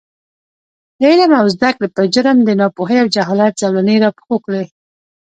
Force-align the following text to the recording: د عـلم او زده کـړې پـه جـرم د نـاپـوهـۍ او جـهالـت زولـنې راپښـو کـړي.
د 0.99 1.01
عـلم 1.11 1.31
او 1.41 1.45
زده 1.55 1.69
کـړې 1.77 1.87
پـه 1.95 2.01
جـرم 2.13 2.37
د 2.43 2.49
نـاپـوهـۍ 2.59 2.97
او 3.01 3.07
جـهالـت 3.15 3.53
زولـنې 3.61 3.95
راپښـو 4.03 4.35
کـړي. 4.45 4.63